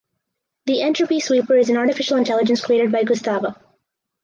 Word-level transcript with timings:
The 0.65 0.81
Entropy 0.81 1.19
Sweeper 1.19 1.55
is 1.57 1.69
an 1.69 1.77
artificial 1.77 2.17
intelligence 2.17 2.59
created 2.59 2.91
by 2.91 3.03
Gustavo. 3.03 3.53